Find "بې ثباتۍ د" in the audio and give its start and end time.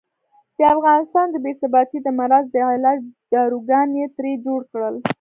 1.43-2.07